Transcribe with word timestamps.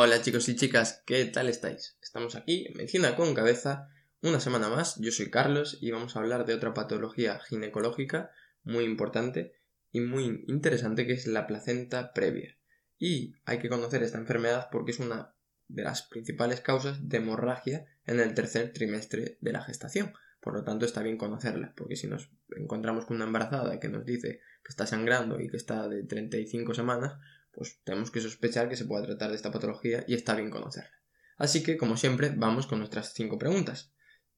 Hola 0.00 0.22
chicos 0.22 0.48
y 0.48 0.54
chicas, 0.54 1.02
¿qué 1.06 1.24
tal 1.24 1.48
estáis? 1.48 1.98
Estamos 2.00 2.36
aquí 2.36 2.66
en 2.68 2.76
Medicina 2.76 3.16
con 3.16 3.34
Cabeza, 3.34 3.88
una 4.22 4.38
semana 4.38 4.68
más, 4.68 4.94
yo 5.00 5.10
soy 5.10 5.28
Carlos 5.28 5.76
y 5.80 5.90
vamos 5.90 6.14
a 6.14 6.20
hablar 6.20 6.46
de 6.46 6.54
otra 6.54 6.72
patología 6.72 7.40
ginecológica 7.40 8.30
muy 8.62 8.84
importante 8.84 9.54
y 9.90 9.98
muy 9.98 10.44
interesante 10.46 11.04
que 11.04 11.14
es 11.14 11.26
la 11.26 11.48
placenta 11.48 12.12
previa. 12.12 12.56
Y 12.96 13.34
hay 13.44 13.58
que 13.58 13.68
conocer 13.68 14.04
esta 14.04 14.18
enfermedad 14.18 14.68
porque 14.70 14.92
es 14.92 15.00
una 15.00 15.34
de 15.66 15.82
las 15.82 16.02
principales 16.02 16.60
causas 16.60 17.08
de 17.08 17.16
hemorragia 17.16 17.84
en 18.06 18.20
el 18.20 18.34
tercer 18.34 18.72
trimestre 18.72 19.36
de 19.40 19.52
la 19.52 19.64
gestación. 19.64 20.12
Por 20.40 20.54
lo 20.54 20.62
tanto, 20.62 20.86
está 20.86 21.02
bien 21.02 21.18
conocerla, 21.18 21.74
porque 21.76 21.96
si 21.96 22.06
nos 22.06 22.30
encontramos 22.56 23.04
con 23.04 23.16
una 23.16 23.24
embarazada 23.24 23.80
que 23.80 23.88
nos 23.88 24.04
dice 24.04 24.42
que 24.62 24.70
está 24.70 24.86
sangrando 24.86 25.40
y 25.40 25.48
que 25.48 25.56
está 25.56 25.88
de 25.88 26.04
35 26.04 26.72
semanas, 26.72 27.18
pues 27.58 27.80
tenemos 27.82 28.12
que 28.12 28.20
sospechar 28.20 28.68
que 28.68 28.76
se 28.76 28.84
pueda 28.84 29.04
tratar 29.04 29.30
de 29.30 29.34
esta 29.34 29.50
patología 29.50 30.04
y 30.06 30.14
está 30.14 30.36
bien 30.36 30.48
conocerla. 30.48 31.02
Así 31.38 31.64
que, 31.64 31.76
como 31.76 31.96
siempre, 31.96 32.32
vamos 32.36 32.68
con 32.68 32.78
nuestras 32.78 33.14
cinco 33.14 33.36
preguntas. 33.36 33.92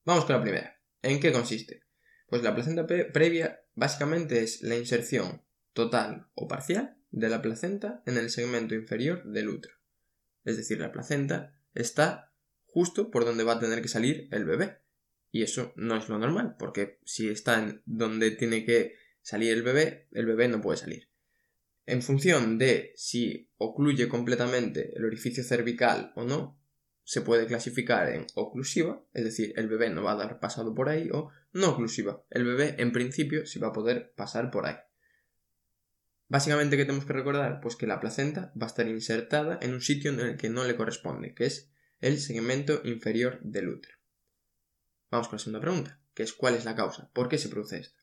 Vamos 0.05 0.25
con 0.25 0.37
la 0.37 0.41
primera. 0.41 0.81
¿En 1.03 1.19
qué 1.19 1.31
consiste? 1.31 1.83
Pues 2.25 2.41
la 2.41 2.55
placenta 2.55 2.87
previa 2.87 3.61
básicamente 3.75 4.41
es 4.41 4.63
la 4.63 4.75
inserción 4.75 5.43
total 5.73 6.29
o 6.33 6.47
parcial 6.47 6.97
de 7.11 7.29
la 7.29 7.43
placenta 7.43 8.01
en 8.07 8.17
el 8.17 8.31
segmento 8.31 8.73
inferior 8.73 9.23
del 9.23 9.49
útero. 9.49 9.75
Es 10.43 10.57
decir, 10.57 10.79
la 10.79 10.91
placenta 10.91 11.55
está 11.75 12.33
justo 12.65 13.11
por 13.11 13.23
donde 13.23 13.43
va 13.43 13.53
a 13.53 13.59
tener 13.59 13.83
que 13.83 13.87
salir 13.87 14.29
el 14.31 14.45
bebé. 14.45 14.79
Y 15.29 15.43
eso 15.43 15.73
no 15.75 15.95
es 15.95 16.09
lo 16.09 16.17
normal, 16.17 16.55
porque 16.57 16.97
si 17.05 17.29
está 17.29 17.59
en 17.59 17.83
donde 17.85 18.31
tiene 18.31 18.65
que 18.65 18.95
salir 19.21 19.53
el 19.53 19.61
bebé, 19.61 20.07
el 20.11 20.25
bebé 20.25 20.47
no 20.47 20.59
puede 20.59 20.77
salir. 20.77 21.10
En 21.91 22.01
función 22.01 22.57
de 22.57 22.93
si 22.95 23.51
ocluye 23.57 24.07
completamente 24.07 24.93
el 24.95 25.03
orificio 25.03 25.43
cervical 25.43 26.13
o 26.15 26.23
no, 26.23 26.57
se 27.03 27.19
puede 27.19 27.47
clasificar 27.47 28.07
en 28.07 28.27
oclusiva, 28.33 29.03
es 29.11 29.25
decir, 29.25 29.51
el 29.57 29.67
bebé 29.67 29.89
no 29.89 30.01
va 30.01 30.13
a 30.13 30.15
dar 30.15 30.39
pasado 30.39 30.73
por 30.73 30.87
ahí, 30.87 31.09
o 31.11 31.31
no 31.51 31.71
oclusiva, 31.71 32.23
el 32.29 32.45
bebé 32.45 32.75
en 32.77 32.93
principio 32.93 33.45
sí 33.45 33.59
va 33.59 33.67
a 33.67 33.73
poder 33.73 34.13
pasar 34.15 34.51
por 34.51 34.67
ahí. 34.67 34.77
Básicamente, 36.29 36.77
¿qué 36.77 36.85
tenemos 36.85 37.03
que 37.03 37.11
recordar? 37.11 37.59
Pues 37.59 37.75
que 37.75 37.87
la 37.87 37.99
placenta 37.99 38.53
va 38.55 38.67
a 38.67 38.69
estar 38.69 38.87
insertada 38.87 39.59
en 39.61 39.73
un 39.73 39.81
sitio 39.81 40.11
en 40.11 40.21
el 40.21 40.37
que 40.37 40.49
no 40.49 40.63
le 40.63 40.77
corresponde, 40.77 41.33
que 41.33 41.47
es 41.47 41.73
el 41.99 42.19
segmento 42.19 42.79
inferior 42.85 43.41
del 43.43 43.67
útero. 43.67 43.95
Vamos 45.09 45.27
con 45.27 45.35
la 45.35 45.43
segunda 45.43 45.59
pregunta, 45.59 45.99
que 46.13 46.23
es 46.23 46.31
¿cuál 46.31 46.55
es 46.55 46.63
la 46.63 46.73
causa? 46.77 47.11
¿Por 47.11 47.27
qué 47.27 47.37
se 47.37 47.49
produce 47.49 47.79
esto? 47.79 48.00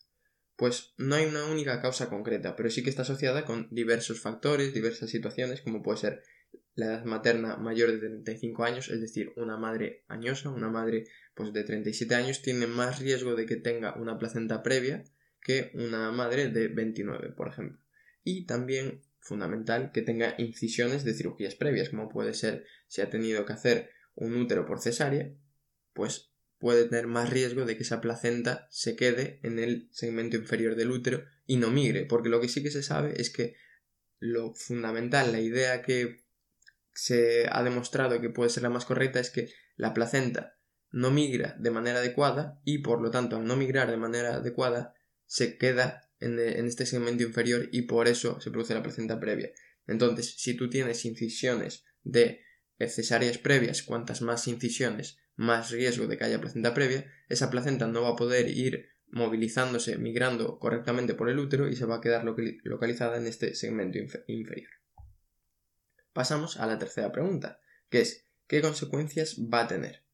Pues 0.58 0.92
no 0.96 1.14
hay 1.14 1.26
una 1.26 1.44
única 1.44 1.80
causa 1.80 2.08
concreta, 2.08 2.56
pero 2.56 2.68
sí 2.68 2.82
que 2.82 2.90
está 2.90 3.02
asociada 3.02 3.44
con 3.44 3.68
diversos 3.70 4.20
factores, 4.20 4.74
diversas 4.74 5.08
situaciones, 5.08 5.60
como 5.60 5.84
puede 5.84 5.98
ser 5.98 6.24
la 6.74 6.86
edad 6.86 7.04
materna 7.04 7.56
mayor 7.58 7.92
de 7.92 7.98
35 7.98 8.64
años, 8.64 8.88
es 8.88 9.00
decir, 9.00 9.32
una 9.36 9.56
madre 9.56 10.02
añosa, 10.08 10.50
una 10.50 10.68
madre 10.68 11.04
pues 11.34 11.52
de 11.52 11.62
37 11.62 12.12
años 12.16 12.42
tiene 12.42 12.66
más 12.66 12.98
riesgo 12.98 13.36
de 13.36 13.46
que 13.46 13.54
tenga 13.54 13.94
una 13.94 14.18
placenta 14.18 14.64
previa 14.64 15.04
que 15.40 15.70
una 15.74 16.10
madre 16.10 16.48
de 16.48 16.66
29, 16.66 17.34
por 17.36 17.46
ejemplo. 17.46 17.78
Y 18.24 18.44
también 18.44 19.02
fundamental 19.20 19.92
que 19.92 20.02
tenga 20.02 20.34
incisiones 20.38 21.04
de 21.04 21.14
cirugías 21.14 21.54
previas, 21.54 21.90
como 21.90 22.08
puede 22.08 22.34
ser 22.34 22.66
si 22.88 23.00
ha 23.00 23.10
tenido 23.10 23.46
que 23.46 23.52
hacer 23.52 23.90
un 24.16 24.34
útero 24.34 24.66
por 24.66 24.80
cesárea, 24.80 25.32
pues 25.92 26.32
puede 26.58 26.84
tener 26.86 27.06
más 27.06 27.30
riesgo 27.30 27.64
de 27.64 27.76
que 27.76 27.82
esa 27.82 28.00
placenta 28.00 28.66
se 28.70 28.96
quede 28.96 29.40
en 29.42 29.58
el 29.58 29.88
segmento 29.92 30.36
inferior 30.36 30.74
del 30.74 30.90
útero 30.90 31.24
y 31.46 31.56
no 31.56 31.70
migre, 31.70 32.04
porque 32.04 32.28
lo 32.28 32.40
que 32.40 32.48
sí 32.48 32.62
que 32.62 32.70
se 32.70 32.82
sabe 32.82 33.20
es 33.20 33.30
que 33.30 33.56
lo 34.18 34.54
fundamental, 34.54 35.32
la 35.32 35.40
idea 35.40 35.82
que 35.82 36.24
se 36.92 37.46
ha 37.50 37.62
demostrado 37.62 38.20
que 38.20 38.30
puede 38.30 38.50
ser 38.50 38.64
la 38.64 38.70
más 38.70 38.84
correcta 38.84 39.20
es 39.20 39.30
que 39.30 39.50
la 39.76 39.94
placenta 39.94 40.58
no 40.90 41.10
migra 41.10 41.54
de 41.58 41.70
manera 41.70 42.00
adecuada 42.00 42.60
y 42.64 42.78
por 42.78 43.00
lo 43.00 43.10
tanto 43.10 43.36
al 43.36 43.44
no 43.44 43.56
migrar 43.56 43.90
de 43.90 43.96
manera 43.96 44.36
adecuada 44.36 44.94
se 45.24 45.58
queda 45.58 46.10
en, 46.18 46.38
este 46.38 46.86
segmento 46.86 47.22
inferior 47.22 47.68
y 47.70 47.82
por 47.82 48.08
eso 48.08 48.40
se 48.40 48.50
produce 48.50 48.74
la 48.74 48.82
placenta 48.82 49.20
previa. 49.20 49.50
Entonces, 49.86 50.34
si 50.38 50.54
tú 50.54 50.68
tienes 50.68 51.04
incisiones 51.04 51.84
de 52.02 52.40
cesáreas 52.80 53.38
previas, 53.38 53.82
cuantas 53.82 54.22
más 54.22 54.48
incisiones 54.48 55.18
más 55.38 55.70
riesgo 55.70 56.08
de 56.08 56.18
que 56.18 56.24
haya 56.24 56.40
placenta 56.40 56.74
previa, 56.74 57.10
esa 57.28 57.48
placenta 57.48 57.86
no 57.86 58.02
va 58.02 58.10
a 58.10 58.16
poder 58.16 58.48
ir 58.48 58.88
movilizándose, 59.06 59.96
migrando 59.96 60.58
correctamente 60.58 61.14
por 61.14 61.30
el 61.30 61.38
útero 61.38 61.68
y 61.68 61.76
se 61.76 61.86
va 61.86 61.96
a 61.96 62.00
quedar 62.00 62.24
localizada 62.24 63.16
en 63.16 63.26
este 63.26 63.54
segmento 63.54 63.98
inferior. 64.26 64.70
Pasamos 66.12 66.58
a 66.58 66.66
la 66.66 66.78
tercera 66.78 67.12
pregunta, 67.12 67.60
que 67.88 68.00
es 68.00 68.26
¿qué 68.48 68.60
consecuencias 68.60 69.38
va 69.38 69.62
a 69.62 69.68
tener? 69.68 70.04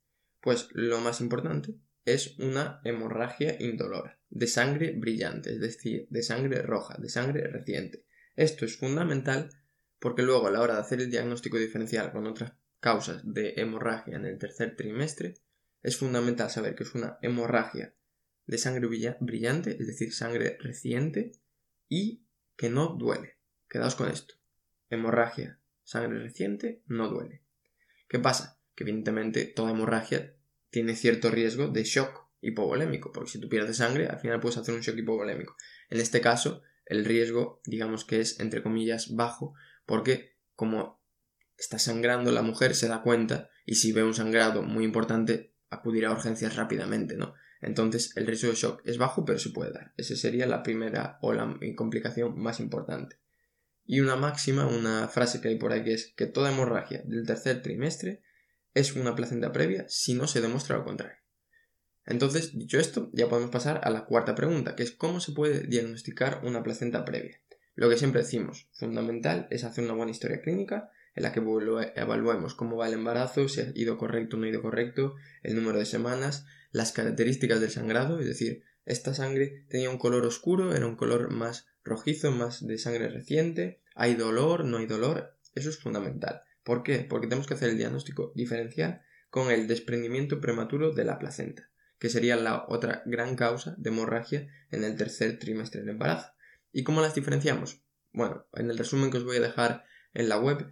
Pues 0.43 0.69
lo 0.73 1.01
más 1.01 1.23
importante 1.23 1.75
es 2.05 2.39
una 2.39 2.83
hemorragia 2.85 3.57
indolora, 3.59 4.21
de 4.29 4.47
sangre 4.47 4.93
brillante, 4.93 5.53
es 5.53 5.61
decir, 5.61 6.07
de 6.11 6.23
sangre 6.23 6.61
roja, 6.61 6.97
de 6.99 7.09
sangre 7.09 7.49
reciente. 7.49 8.05
Esto 8.37 8.67
es 8.67 8.77
fundamental 8.77 9.49
porque 9.99 10.23
luego 10.23 10.49
a 10.49 10.51
la 10.51 10.61
hora 10.61 10.75
de 10.75 10.81
hacer 10.81 11.01
el 11.01 11.11
diagnóstico 11.11 11.57
diferencial 11.57 12.13
con 12.13 12.27
otras 12.27 12.53
causas 12.85 13.23
de 13.25 13.55
hemorragia 13.57 14.15
en 14.15 14.27
el 14.27 14.37
tercer 14.37 14.77
trimestre, 14.77 15.37
es 15.83 15.97
fundamental 15.97 16.51
saber 16.51 16.75
que 16.75 16.83
es 16.83 16.95
una 16.95 17.17
hemorragia 17.23 17.95
de 18.45 18.59
sangre 18.59 18.87
brillante, 19.21 19.79
es 19.81 19.87
decir, 19.87 20.13
sangre 20.13 20.59
reciente 20.61 21.33
y 21.89 22.27
que 22.59 22.69
no 22.69 22.89
duele. 22.89 23.39
Quedaos 23.71 23.95
con 23.95 24.11
esto. 24.11 24.35
Hemorragia, 24.91 25.59
sangre 25.83 26.19
reciente, 26.19 26.83
no 26.85 27.09
duele. 27.09 27.41
¿Qué 28.07 28.19
pasa? 28.19 28.61
Que 28.75 28.85
evidentemente 28.85 29.47
toda 29.47 29.71
hemorragia 29.71 30.35
tiene 30.69 30.95
cierto 30.95 31.31
riesgo 31.31 31.69
de 31.69 31.85
shock 31.85 32.29
hipovolémico, 32.43 33.13
porque 33.13 33.31
si 33.31 33.41
tú 33.41 33.49
pierdes 33.49 33.79
sangre, 33.79 34.09
al 34.09 34.19
final 34.19 34.41
puedes 34.41 34.59
hacer 34.59 34.75
un 34.75 34.83
shock 34.83 34.99
hipovolémico. 34.99 35.57
En 35.89 36.01
este 36.01 36.21
caso, 36.21 36.61
el 36.85 37.07
riesgo, 37.07 37.63
digamos 37.65 38.05
que 38.05 38.21
es 38.21 38.41
entre 38.41 38.63
comillas 38.63 39.15
bajo, 39.17 39.55
porque 39.87 40.37
como 40.55 41.03
está 41.57 41.79
sangrando 41.79 42.33
la 42.33 42.43
mujer, 42.43 42.75
se 42.75 42.89
da 42.89 43.03
cuenta 43.03 43.51
y 43.65 43.77
si 43.77 43.93
ve 43.93 44.03
un 44.03 44.15
sangrado 44.15 44.63
muy 44.63 44.85
importante, 44.85 45.55
acudirá 45.71 46.09
a 46.09 46.13
urgencias 46.13 46.57
rápidamente, 46.57 47.17
¿no? 47.17 47.35
Entonces 47.61 48.17
el 48.17 48.27
riesgo 48.27 48.51
de 48.51 48.57
shock 48.57 48.83
es 48.85 48.99
bajo, 48.99 49.25
pero 49.25 49.39
se 49.39 49.51
puede 49.51 49.73
dar. 49.73 49.95
Esa 49.97 50.17
sería 50.17 50.47
la 50.47 50.63
primera 50.63 51.19
o 51.23 51.33
la 51.33 51.59
complicación 51.77 52.39
más 52.39 52.61
importante. 52.61 53.19
Y 53.87 54.01
una 54.01 54.17
máxima, 54.17 54.67
una 54.67 55.09
frase 55.09 55.41
que 55.41 55.49
hay 55.49 55.57
por 55.57 55.73
aquí 55.73 55.93
es 55.93 56.13
que 56.17 56.27
toda 56.27 56.53
hemorragia 56.53 57.03
del 57.05 57.27
tercer 57.27 57.63
trimestre 57.63 58.23
es 58.73 58.95
una 58.95 59.15
placenta 59.15 59.53
previa 59.53 59.87
si 59.89 60.15
no 60.15 60.27
se 60.27 60.41
demuestra 60.41 60.77
lo 60.77 60.85
contrario. 60.85 61.17
Entonces, 62.07 62.57
dicho 62.59 62.79
esto, 62.79 63.11
ya 63.15 63.29
podemos 63.29 63.51
pasar 63.51 63.81
a 63.83 63.91
la 63.91 64.05
cuarta 64.05 64.35
pregunta, 64.35 64.77
que 64.77 64.83
es 64.83 64.93
cómo 64.93 65.21
se 65.21 65.33
puede 65.33 65.61
diagnosticar 65.61 66.41
una 66.45 66.63
placenta 66.63 67.05
previa. 67.05 67.41
Lo 67.75 67.89
que 67.89 67.97
siempre 67.97 68.23
decimos, 68.23 68.69
fundamental 68.73 69.49
es 69.51 69.65
hacer 69.65 69.85
una 69.85 69.95
buena 69.95 70.13
historia 70.13 70.43
clínica 70.43 70.91
en 71.15 71.23
la 71.23 71.33
que 71.33 71.41
evaluemos 71.41 72.55
cómo 72.55 72.77
va 72.77 72.89
el 72.89 72.95
embarazo, 72.95 73.49
si 73.49 73.61
ha 73.61 73.73
ido 73.75 73.99
correcto 73.99 74.37
o 74.37 74.41
no 74.41 74.47
ha 74.47 74.51
ido 74.51 74.63
correcto, 74.63 75.15
el 75.43 75.55
número 75.55 75.79
de 75.79 75.87
semanas, 75.87 76.47
las 76.73 76.93
características 76.93 77.61
del 77.61 77.71
sangrado, 77.71 78.19
es 78.19 78.27
decir, 78.27 78.65
esta 78.85 79.15
sangre 79.15 79.65
tenía 79.69 79.91
un 79.91 79.99
color 79.99 80.27
oscuro, 80.27 80.75
era 80.75 80.87
un 80.87 80.97
color 80.97 81.31
más 81.31 81.67
rojizo, 81.85 82.33
más 82.33 82.67
de 82.67 82.79
sangre 82.79 83.09
reciente, 83.09 83.81
hay 83.95 84.15
dolor, 84.15 84.65
no 84.65 84.79
hay 84.79 84.87
dolor, 84.87 85.37
eso 85.55 85.71
es 85.71 85.79
fundamental. 85.79 86.43
¿Por 86.65 86.83
qué? 86.83 87.07
Porque 87.09 87.27
tenemos 87.27 87.47
que 87.47 87.55
hacer 87.55 87.71
el 87.71 87.79
diagnóstico 87.79 88.33
diferencial 88.35 89.03
con 89.31 89.51
el 89.51 89.69
desprendimiento 89.69 90.41
prematuro 90.41 90.93
de 90.93 91.05
la 91.05 91.19
placenta, 91.19 91.71
que 91.99 92.09
sería 92.09 92.37
la 92.37 92.65
otra 92.69 93.03
gran 93.07 93.37
causa 93.37 93.75
de 93.79 93.91
hemorragia 93.91 94.49
en 94.71 94.85
el 94.85 94.97
tercer 94.97 95.39
trimestre 95.39 95.81
del 95.81 95.91
embarazo. 95.91 96.33
¿Y 96.73 96.83
cómo 96.83 97.01
las 97.01 97.15
diferenciamos? 97.15 97.83
Bueno, 98.13 98.47
en 98.55 98.71
el 98.71 98.79
resumen 98.79 99.11
que 99.11 99.19
os 99.19 99.25
voy 99.25 99.37
a 99.37 99.41
dejar 99.41 99.85
en 100.13 100.29
la 100.29 100.39
web 100.39 100.71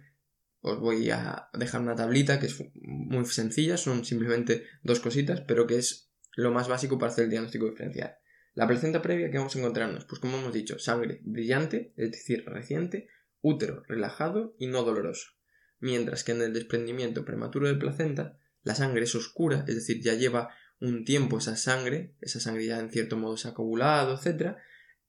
os 0.63 0.79
voy 0.79 1.11
a 1.11 1.49
dejar 1.53 1.81
una 1.81 1.93
tablita 1.93 2.39
que 2.39 2.45
es 2.45 2.63
muy 2.81 3.25
sencilla, 3.25 3.75
son 3.75 4.05
simplemente 4.05 4.63
dos 4.81 5.01
cositas, 5.01 5.41
pero 5.41 5.67
que 5.67 5.77
es 5.77 6.09
lo 6.37 6.51
más 6.51 6.69
básico 6.69 6.97
para 6.97 7.11
hacer 7.11 7.25
el 7.25 7.31
diagnóstico 7.31 7.69
diferencial. 7.69 8.15
La 8.53 8.65
placenta 8.65 9.01
previa 9.01 9.29
que 9.29 9.37
vamos 9.37 9.55
a 9.55 9.59
encontrarnos, 9.59 10.05
pues 10.05 10.21
como 10.21 10.37
hemos 10.37 10.53
dicho, 10.53 10.79
sangre 10.79 11.19
brillante, 11.25 11.93
es 11.97 12.11
decir, 12.11 12.45
reciente, 12.45 13.09
útero 13.41 13.83
relajado 13.89 14.55
y 14.57 14.67
no 14.67 14.83
doloroso. 14.83 15.31
Mientras 15.79 16.23
que 16.23 16.31
en 16.31 16.41
el 16.41 16.53
desprendimiento 16.53 17.25
prematuro 17.25 17.67
de 17.67 17.75
placenta, 17.75 18.39
la 18.61 18.73
sangre 18.73 19.03
es 19.03 19.15
oscura, 19.15 19.65
es 19.67 19.75
decir, 19.75 20.01
ya 20.01 20.13
lleva 20.13 20.55
un 20.79 21.03
tiempo 21.03 21.39
esa 21.39 21.57
sangre, 21.57 22.15
esa 22.21 22.39
sangre 22.39 22.67
ya 22.67 22.79
en 22.79 22.89
cierto 22.89 23.17
modo 23.17 23.35
se 23.35 23.49
ha 23.49 23.53
coagulado, 23.53 24.17
etc. 24.17 24.55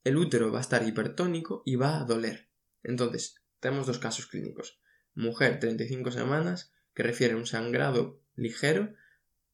El 0.03 0.17
útero 0.17 0.51
va 0.51 0.59
a 0.59 0.62
estar 0.62 0.85
hipertónico 0.85 1.62
y 1.65 1.77
va 1.77 2.01
a 2.01 2.05
doler. 2.05 2.49
Entonces, 2.83 3.37
tenemos 3.61 3.87
dos 3.87 4.01
casos 4.01 4.27
clínicos 4.27 4.81
mujer 5.15 5.61
35 5.61 6.11
semanas, 6.11 6.73
que 6.95 7.03
refiere 7.03 7.35
un 7.35 7.47
sangrado 7.47 8.21
ligero, 8.37 8.95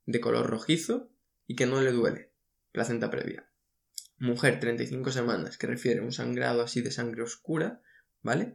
de 0.07 0.21
color 0.21 0.47
rojizo 0.47 1.11
y 1.47 1.57
que 1.57 1.67
no 1.67 1.81
le 1.81 1.93
duele, 1.93 2.33
placenta 2.73 3.11
previa. 3.11 3.49
Mujer 4.19 4.61
35 4.61 5.13
semanas, 5.13 5.57
que 5.57 5.67
refiere 5.67 6.01
un 6.01 6.13
sangrado 6.13 6.63
así 6.63 6.83
de 6.83 6.91
sangre 6.91 7.23
oscura, 7.23 7.81
¿vale? 8.23 8.55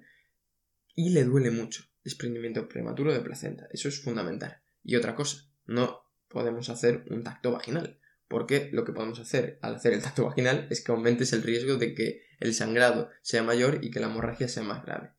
Y 0.94 1.10
le 1.10 1.24
duele 1.24 1.52
mucho. 1.52 1.86
desprendimiento 2.04 2.70
prematuro 2.70 3.12
de 3.12 3.20
placenta. 3.20 3.68
Eso 3.72 3.88
es 3.90 4.00
fundamental. 4.00 4.62
Y 4.84 4.96
otra 4.96 5.16
cosa, 5.16 5.50
no 5.66 6.04
podemos 6.28 6.70
hacer 6.70 7.04
un 7.10 7.24
tacto 7.24 7.52
vaginal, 7.52 8.00
porque 8.28 8.70
lo 8.72 8.86
que 8.86 8.94
podemos 8.94 9.20
hacer 9.20 9.58
al 9.64 9.76
hacer 9.76 9.94
el 9.94 10.04
tacto 10.04 10.26
vaginal 10.26 10.68
es 10.70 10.84
que 10.84 10.92
aumentes 10.92 11.34
el 11.34 11.42
riesgo 11.42 11.78
de 11.78 11.96
que 11.96 12.22
el 12.40 12.54
sangrado 12.54 13.10
sea 13.24 13.42
mayor 13.42 13.84
y 13.84 13.90
que 13.90 14.00
la 14.00 14.06
hemorragia 14.06 14.48
sea 14.48 14.62
más 14.62 14.86
grave. 14.86 15.15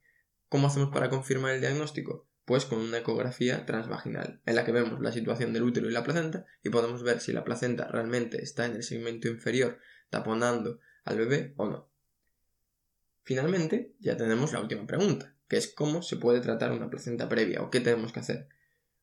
¿Cómo 0.49 0.69
hacemos 0.69 0.91
para 0.91 1.11
confirmar 1.11 1.55
el 1.55 1.61
diagnóstico? 1.61 2.29
Pues 2.45 2.65
con 2.65 2.79
una 2.79 2.99
ecografía 2.99 3.67
transvaginal, 3.67 4.41
en 4.47 4.55
la 4.55 4.65
que 4.65 4.71
vemos 4.71 5.01
la 5.01 5.11
situación 5.11 5.53
del 5.53 5.65
útero 5.65 5.89
y 5.89 5.93
la 5.93 6.05
placenta 6.05 6.47
y 6.63 6.71
podemos 6.71 7.03
ver 7.03 7.21
si 7.21 7.33
la 7.33 7.43
placenta 7.43 7.89
realmente 7.89 8.43
está 8.43 8.67
en 8.67 8.77
el 8.77 8.85
segmento 8.85 9.27
inferior 9.29 9.79
taponando 10.09 10.79
al 11.05 11.19
bebé 11.19 11.55
o 11.57 11.67
no. 11.67 11.91
Finalmente, 13.25 13.93
ya 13.99 14.17
tenemos 14.17 14.53
la 14.53 14.61
última 14.61 14.87
pregunta, 14.87 15.35
que 15.49 15.57
es 15.57 15.67
cómo 15.67 16.03
se 16.03 16.17
puede 16.17 16.41
tratar 16.41 16.71
una 16.71 16.89
placenta 16.89 17.29
previa 17.29 17.63
o 17.63 17.71
qué 17.71 17.81
tenemos 17.81 18.13
que 18.13 18.21
hacer. 18.21 18.49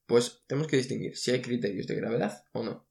Pues 0.05 0.43
tenemos 0.47 0.69
que 0.69 0.77
distinguir 0.77 1.17
si 1.17 1.31
hay 1.31 1.41
criterios 1.41 1.87
de 1.87 1.95
gravedad 1.95 2.45
o 2.53 2.63
no. 2.63 2.87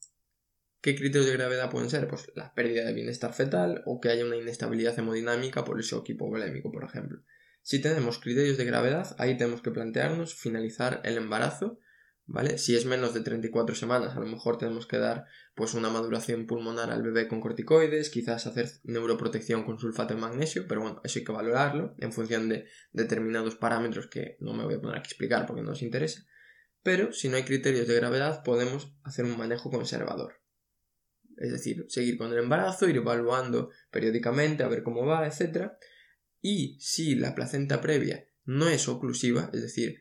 ¿Qué 0.83 0.95
criterios 0.95 1.27
de 1.27 1.37
gravedad 1.37 1.71
pueden 1.71 1.89
ser? 1.89 2.07
Pues 2.07 2.31
la 2.35 2.53
pérdida 2.53 2.85
de 2.85 2.93
bienestar 2.93 3.33
fetal 3.33 3.83
o 3.87 4.01
que 4.01 4.11
haya 4.11 4.27
una 4.27 4.37
inestabilidad 4.37 4.99
hemodinámica 4.99 5.65
por 5.65 5.79
el 5.79 5.85
shock 5.85 6.11
hipovolémico, 6.11 6.71
por 6.71 6.85
ejemplo. 6.85 7.23
Si 7.63 7.81
tenemos 7.81 8.19
criterios 8.19 8.59
de 8.59 8.65
gravedad, 8.65 9.15
ahí 9.19 9.37
tenemos 9.37 9.63
que 9.63 9.71
plantearnos 9.71 10.35
finalizar 10.35 11.01
el 11.05 11.17
embarazo, 11.17 11.79
¿vale? 12.27 12.59
Si 12.59 12.75
es 12.75 12.87
menos 12.87 13.15
de 13.15 13.21
34 13.21 13.77
semanas, 13.77 14.17
a 14.17 14.21
lo 14.21 14.27
mejor 14.27 14.59
tenemos 14.59 14.87
que 14.87 14.99
dar 14.99 15.27
pues 15.55 15.75
una 15.75 15.89
maduración 15.89 16.47
pulmonar 16.47 16.91
al 16.91 17.03
bebé 17.03 17.29
con 17.29 17.41
corticoides, 17.41 18.11
quizás 18.11 18.47
hacer 18.47 18.69
neuroprotección 18.83 19.65
con 19.65 19.79
sulfato 19.79 20.15
de 20.15 20.21
magnesio, 20.21 20.67
pero 20.67 20.81
bueno, 20.81 21.01
eso 21.05 21.21
hay 21.21 21.25
que 21.25 21.33
valorarlo 21.33 21.95
en 21.99 22.13
función 22.13 22.49
de 22.49 22.67
determinados 22.93 23.55
parámetros 23.55 24.09
que 24.09 24.37
no 24.41 24.55
me 24.55 24.65
voy 24.65 24.75
a 24.75 24.81
poner 24.81 24.99
aquí 24.99 25.07
a 25.07 25.11
explicar 25.11 25.47
porque 25.47 25.63
no 25.63 25.71
nos 25.71 25.83
interesa. 25.83 26.25
Pero 26.83 27.13
si 27.13 27.29
no 27.29 27.37
hay 27.37 27.45
criterios 27.45 27.87
de 27.87 27.95
gravedad, 27.95 28.43
podemos 28.43 28.93
hacer 29.05 29.25
un 29.25 29.39
manejo 29.39 29.71
conservador. 29.71 30.43
Es 31.37 31.53
decir, 31.53 31.87
seguir 31.89 32.19
con 32.19 32.33
el 32.33 32.39
embarazo, 32.39 32.89
ir 32.89 32.97
evaluando 32.97 33.71
periódicamente 33.91 34.65
a 34.65 34.69
ver 34.69 34.83
cómo 34.83 35.07
va, 35.07 35.27
etc. 35.27 35.73
Y 36.43 36.77
si 36.81 37.15
la 37.15 37.35
placenta 37.35 37.81
previa 37.81 38.27
no 38.45 38.69
es 38.69 38.89
oclusiva, 38.89 39.49
es 39.55 39.63
decir, 39.63 40.01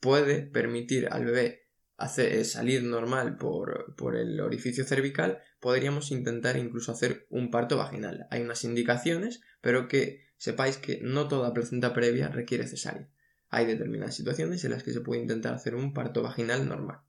puede 0.00 0.42
permitir 0.42 1.08
al 1.10 1.24
bebé 1.24 1.68
hacer, 1.96 2.44
salir 2.44 2.84
normal 2.84 3.38
por, 3.38 3.96
por, 3.96 4.16
el 4.16 4.38
orificio 4.40 4.84
cervical, 4.84 5.42
podríamos 5.60 6.12
intentar 6.12 6.56
incluso 6.56 6.92
hacer 6.92 7.26
un 7.30 7.50
parto 7.50 7.76
vaginal. 7.76 8.26
Hay 8.30 8.42
unas 8.42 8.62
indicaciones, 8.64 9.40
pero 9.60 9.88
que 9.88 10.28
sepáis 10.36 10.76
que 10.76 11.00
no 11.02 11.26
toda 11.26 11.54
placenta 11.54 11.94
previa 11.94 12.28
requiere 12.28 12.68
cesárea. 12.68 13.08
Hay 13.48 13.64
determinadas 13.66 14.14
situaciones 14.14 14.62
en 14.64 14.72
las 14.72 14.82
que 14.82 14.92
se 14.92 15.00
puede 15.00 15.22
intentar 15.22 15.54
hacer 15.54 15.74
un 15.74 15.94
parto 15.94 16.22
vaginal 16.22 16.68
normal. 16.68 17.00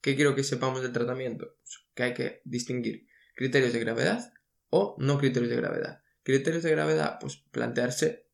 ¿Qué 0.00 0.14
quiero 0.14 0.34
que 0.34 0.44
sepamos 0.44 0.80
del 0.80 0.92
tratamiento? 0.92 1.56
Pues 1.60 1.80
que 1.94 2.02
hay 2.04 2.14
que 2.14 2.40
distinguir 2.44 3.06
criterios 3.34 3.72
de 3.72 3.80
gravedad 3.80 4.32
o 4.70 4.96
no 4.98 5.18
criterios 5.18 5.50
de 5.50 5.56
gravedad. 5.56 6.02
Criterios 6.22 6.62
de 6.62 6.70
gravedad, 6.70 7.18
pues 7.20 7.36
plantearse 7.50 8.26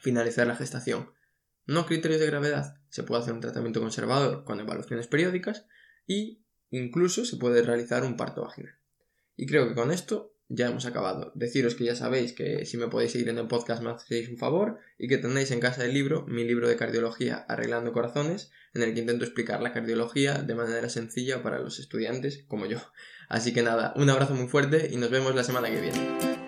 finalizar 0.00 0.46
la 0.46 0.56
gestación. 0.56 1.10
No 1.66 1.86
criterios 1.86 2.20
de 2.20 2.26
gravedad, 2.26 2.76
se 2.90 3.02
puede 3.02 3.22
hacer 3.22 3.34
un 3.34 3.40
tratamiento 3.40 3.80
conservador 3.80 4.44
con 4.44 4.60
evaluaciones 4.60 5.06
periódicas 5.08 5.66
y 6.06 6.44
incluso 6.70 7.24
se 7.24 7.36
puede 7.36 7.62
realizar 7.62 8.04
un 8.04 8.16
parto 8.16 8.42
vaginal. 8.42 8.78
Y 9.36 9.46
creo 9.46 9.68
que 9.68 9.74
con 9.74 9.90
esto 9.90 10.36
ya 10.48 10.68
hemos 10.68 10.86
acabado. 10.86 11.32
Deciros 11.34 11.74
que 11.74 11.84
ya 11.84 11.96
sabéis 11.96 12.32
que 12.32 12.64
si 12.66 12.76
me 12.76 12.88
podéis 12.88 13.12
seguir 13.12 13.28
en 13.28 13.38
el 13.38 13.48
podcast 13.48 13.82
me 13.82 13.90
hacéis 13.90 14.28
un 14.28 14.38
favor 14.38 14.78
y 14.98 15.08
que 15.08 15.18
tenéis 15.18 15.50
en 15.50 15.60
casa 15.60 15.84
el 15.84 15.92
libro, 15.92 16.24
mi 16.28 16.44
libro 16.44 16.68
de 16.68 16.76
cardiología 16.76 17.44
Arreglando 17.48 17.92
Corazones, 17.92 18.52
en 18.72 18.82
el 18.82 18.94
que 18.94 19.00
intento 19.00 19.24
explicar 19.24 19.60
la 19.60 19.72
cardiología 19.72 20.42
de 20.42 20.54
manera 20.54 20.88
sencilla 20.88 21.42
para 21.42 21.58
los 21.58 21.78
estudiantes 21.80 22.44
como 22.46 22.66
yo. 22.66 22.78
Así 23.28 23.52
que 23.52 23.62
nada, 23.62 23.92
un 23.96 24.08
abrazo 24.08 24.34
muy 24.34 24.48
fuerte 24.48 24.88
y 24.92 24.96
nos 24.96 25.10
vemos 25.10 25.34
la 25.34 25.42
semana 25.42 25.68
que 25.68 25.80
viene. 25.80 26.45